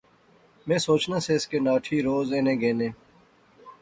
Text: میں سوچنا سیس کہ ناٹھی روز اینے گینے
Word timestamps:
میں 0.67 0.77
سوچنا 0.87 1.17
سیس 1.25 1.43
کہ 1.49 1.57
ناٹھی 1.65 1.97
روز 2.07 2.27
اینے 2.33 2.53
گینے 2.61 2.89